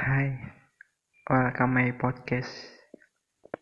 [0.00, 0.28] Hai,
[1.30, 2.79] welcome my podcast.